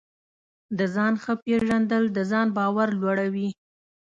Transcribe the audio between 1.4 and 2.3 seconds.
پېژندل د